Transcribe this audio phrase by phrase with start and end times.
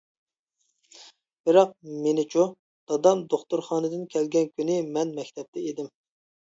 [1.49, 1.75] بىراق
[2.07, 2.47] مېنىچۇ؟
[2.93, 5.97] دادام دوختۇرخانىدىن كەلگەن كۈنى، مەن مەكتەپتە ئىدىم.